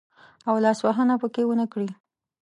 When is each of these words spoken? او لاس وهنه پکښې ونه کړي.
او 0.49 0.55
لاس 0.63 0.79
وهنه 0.85 1.15
پکښې 1.21 1.43
ونه 1.47 1.65
کړي. 1.73 1.89